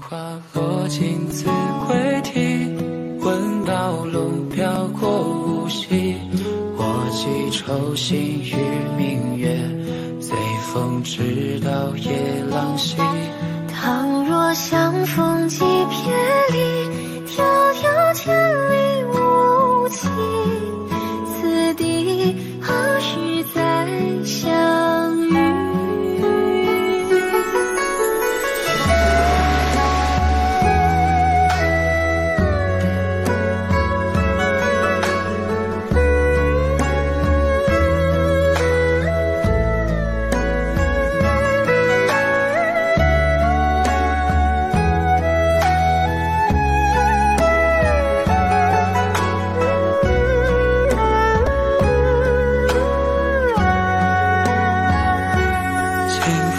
[0.00, 0.16] 花
[0.54, 1.46] 落尽子
[1.86, 2.68] 规啼，
[3.20, 6.16] 闻道龙飘过无锡。
[6.76, 8.54] 我寄愁心与
[8.96, 9.56] 明月，
[10.20, 10.36] 随
[10.72, 12.96] 风直到夜郎西。
[13.72, 16.12] 倘若相逢即别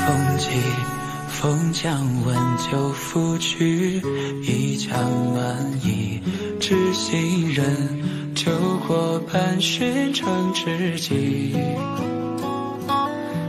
[0.05, 0.49] 风起，
[1.29, 4.01] 风将温酒拂去，
[4.43, 6.21] 一腔暖意
[6.59, 7.65] 知心人，
[8.35, 8.51] 酒
[8.87, 11.55] 过半巡成知己。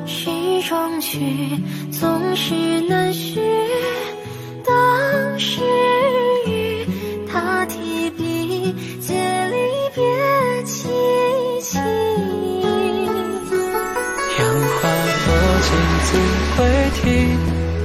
[0.07, 0.31] 诗
[0.69, 1.19] 中曲，
[1.91, 3.41] 总是难续。
[4.65, 5.61] 当时
[6.47, 6.87] 雨，
[7.31, 9.57] 他提笔，借离
[9.95, 10.05] 别
[10.65, 10.89] 凄
[11.63, 11.79] 凄。
[14.39, 14.47] 杨
[14.81, 14.89] 花
[15.61, 15.71] 镜
[16.05, 16.09] 子
[16.57, 16.59] 会
[16.95, 17.03] 啼，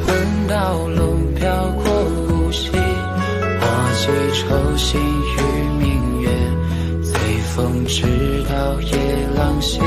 [0.07, 0.53] 闻道
[0.95, 1.43] 龙标
[1.83, 1.83] 过
[2.29, 2.69] 五溪。
[2.75, 3.63] 我
[3.95, 4.03] 寄
[4.39, 4.43] 愁
[4.77, 5.35] 心与
[5.79, 6.27] 明月，
[7.03, 7.11] 随
[7.55, 8.03] 风直
[8.49, 8.91] 到夜
[9.35, 9.79] 郎西。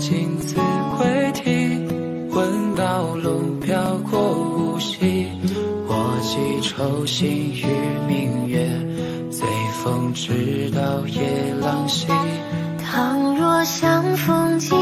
[0.00, 0.56] 花落尽子
[0.96, 1.50] 规啼，
[2.30, 5.28] 闻道龙飘过无锡。
[5.86, 7.66] 我寄愁心与
[8.08, 8.66] 明月，
[9.30, 9.46] 随
[9.84, 12.06] 风直到夜郎西。
[12.82, 14.74] 倘若相逢即，